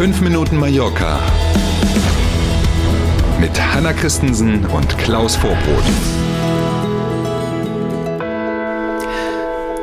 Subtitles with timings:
[0.00, 1.20] 5 Minuten Mallorca
[3.38, 5.84] mit Hanna Christensen und Klaus Vorbrot.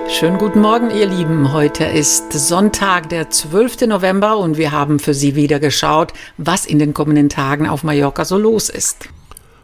[0.10, 1.54] Schönen guten Morgen, ihr Lieben.
[1.54, 3.82] Heute ist Sonntag, der 12.
[3.82, 8.26] November und wir haben für Sie wieder geschaut, was in den kommenden Tagen auf Mallorca
[8.26, 9.10] so los ist.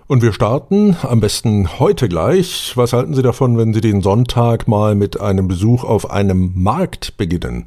[0.05, 2.73] Und wir starten am besten heute gleich.
[2.75, 7.15] Was halten Sie davon, wenn Sie den Sonntag mal mit einem Besuch auf einem Markt
[7.15, 7.63] beginnen?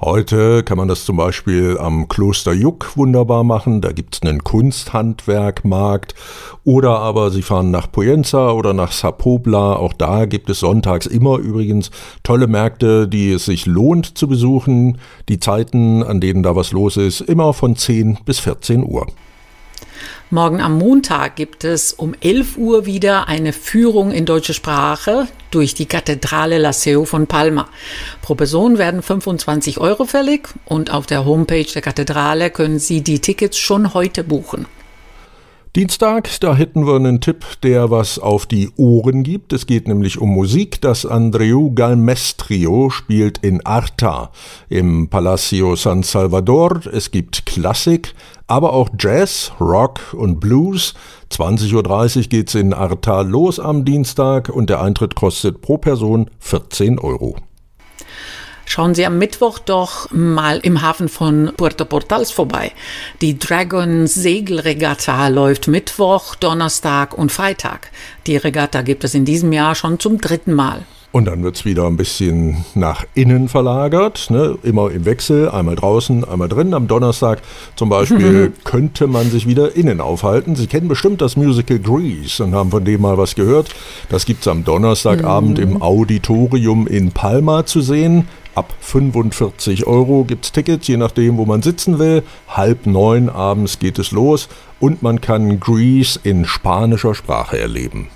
[0.00, 3.80] Heute kann man das zum Beispiel am Kloster Juck wunderbar machen.
[3.80, 6.14] Da gibt's einen Kunsthandwerkmarkt.
[6.62, 9.74] Oder aber Sie fahren nach Poyenza oder nach Sapobla.
[9.74, 11.90] Auch da gibt es sonntags immer übrigens
[12.22, 14.98] tolle Märkte, die es sich lohnt zu besuchen.
[15.28, 19.06] Die Zeiten, an denen da was los ist, immer von 10 bis 14 Uhr.
[20.30, 25.74] Morgen am Montag gibt es um 11 Uhr wieder eine Führung in deutsche Sprache durch
[25.74, 27.68] die Kathedrale Laseo von Palma.
[28.22, 33.20] Pro Person werden 25 Euro fällig und auf der Homepage der Kathedrale können Sie die
[33.20, 34.66] Tickets schon heute buchen.
[35.74, 39.54] Dienstag, da hätten wir einen Tipp, der was auf die Ohren gibt.
[39.54, 40.82] Es geht nämlich um Musik.
[40.82, 44.32] Das Andreu Galmestrio spielt in Arta
[44.68, 46.82] im Palacio San Salvador.
[46.92, 48.14] Es gibt Klassik,
[48.46, 50.92] aber auch Jazz, Rock und Blues.
[51.30, 56.98] 20.30 Uhr geht's in Arta los am Dienstag und der Eintritt kostet pro Person 14
[56.98, 57.36] Euro.
[58.72, 62.72] Schauen Sie am Mittwoch doch mal im Hafen von Puerto Portals vorbei.
[63.20, 67.90] Die Dragon Segelregatta läuft Mittwoch, Donnerstag und Freitag.
[68.26, 70.86] Die Regatta gibt es in diesem Jahr schon zum dritten Mal.
[71.12, 74.56] Und dann wird's wieder ein bisschen nach innen verlagert, ne?
[74.62, 76.72] immer im Wechsel, einmal draußen, einmal drin.
[76.72, 77.42] Am Donnerstag
[77.76, 78.52] zum Beispiel mhm.
[78.64, 80.56] könnte man sich wieder innen aufhalten.
[80.56, 83.68] Sie kennen bestimmt das Musical Grease und haben von dem mal was gehört.
[84.08, 85.62] Das gibt's am Donnerstagabend mhm.
[85.62, 88.26] im Auditorium in Palma zu sehen.
[88.54, 92.22] Ab 45 Euro gibt es Tickets, je nachdem, wo man sitzen will.
[92.48, 94.48] Halb neun abends geht es los
[94.78, 98.08] und man kann Grease in spanischer Sprache erleben.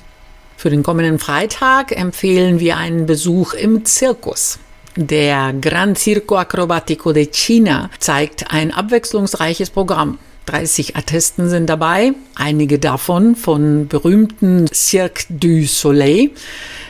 [0.58, 4.58] Für den kommenden Freitag empfehlen wir einen Besuch im Zirkus.
[4.96, 10.18] Der Gran Circo Acrobatico de China zeigt ein abwechslungsreiches Programm.
[10.46, 16.30] 30 Artisten sind dabei, einige davon von berühmten Cirque du Soleil.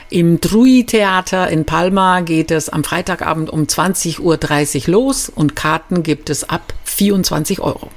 [0.09, 6.31] Im Trui-Theater in Palma geht es am Freitagabend um 20.30 Uhr los und Karten gibt
[6.31, 7.91] es ab 24 Euro.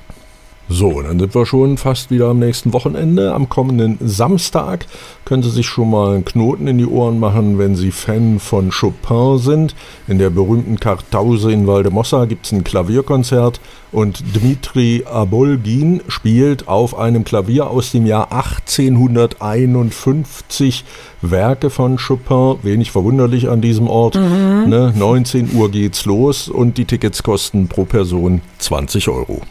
[0.72, 3.34] So, dann sind wir schon fast wieder am nächsten Wochenende.
[3.34, 4.86] Am kommenden Samstag
[5.26, 8.70] können Sie sich schon mal einen Knoten in die Ohren machen, wenn Sie Fan von
[8.70, 9.74] Chopin sind.
[10.08, 13.60] In der berühmten Kartause in Valdemossa gibt es ein Klavierkonzert
[13.92, 20.86] und Dmitri Abolgin spielt auf einem Klavier aus dem Jahr 1851
[21.24, 22.58] Werke von Chopin.
[22.62, 24.18] Wenig verwunderlich an diesem Ort.
[24.18, 24.66] Mhm.
[24.68, 29.42] Ne, 19 Uhr geht's los und die Tickets kosten pro Person 20 Euro.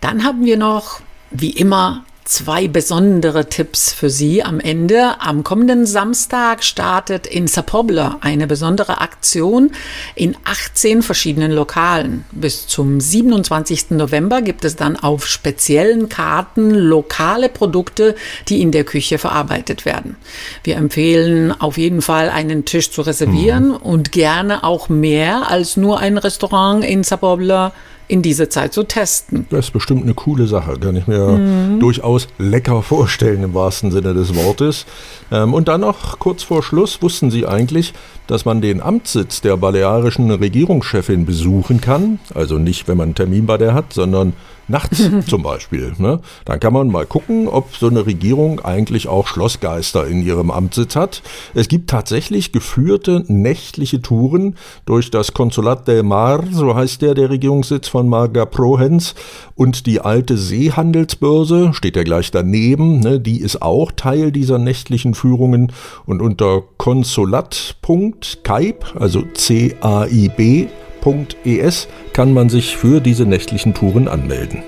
[0.00, 1.00] Dann haben wir noch,
[1.30, 5.20] wie immer, zwei besondere Tipps für Sie am Ende.
[5.20, 9.72] Am kommenden Samstag startet in Sapobla eine besondere Aktion
[10.14, 12.24] in 18 verschiedenen Lokalen.
[12.30, 13.90] Bis zum 27.
[13.90, 18.14] November gibt es dann auf speziellen Karten lokale Produkte,
[18.48, 20.14] die in der Küche verarbeitet werden.
[20.62, 23.76] Wir empfehlen auf jeden Fall einen Tisch zu reservieren mhm.
[23.76, 27.72] und gerne auch mehr als nur ein Restaurant in Sapobla
[28.10, 29.46] in dieser Zeit zu testen.
[29.50, 31.78] Das ist bestimmt eine coole Sache, kann ich mir mhm.
[31.78, 34.84] durchaus lecker vorstellen im wahrsten Sinne des Wortes.
[35.30, 37.94] Ähm, und dann noch kurz vor Schluss, wussten Sie eigentlich,
[38.26, 42.18] dass man den Amtssitz der balearischen Regierungschefin besuchen kann?
[42.34, 44.32] Also nicht, wenn man einen Termin bei der hat, sondern
[44.68, 45.92] nachts zum Beispiel.
[45.98, 46.20] Ne?
[46.44, 50.96] Dann kann man mal gucken, ob so eine Regierung eigentlich auch Schlossgeister in ihrem Amtssitz
[50.96, 51.22] hat.
[51.54, 54.56] Es gibt tatsächlich geführte nächtliche Touren
[54.86, 59.14] durch das Konsulat del Mar, so heißt der, der Regierungssitz von Marga Prohens,
[59.54, 63.20] und die alte Seehandelsbörse, steht ja gleich daneben, ne?
[63.20, 65.72] die ist auch Teil dieser nächtlichen Führungen
[66.06, 70.68] und unter konsulat.caib, also C-A-I-B,
[71.02, 74.62] www.es kann man sich für diese nächtlichen Touren anmelden.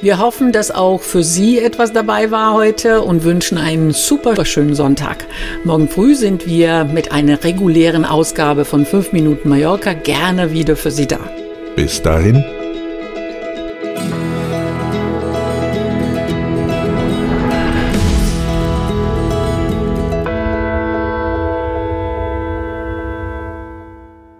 [0.00, 4.74] Wir hoffen, dass auch für Sie etwas dabei war heute und wünschen einen super schönen
[4.74, 5.26] Sonntag.
[5.62, 10.90] Morgen früh sind wir mit einer regulären Ausgabe von 5 Minuten Mallorca gerne wieder für
[10.90, 11.20] Sie da.
[11.76, 12.44] Bis dahin.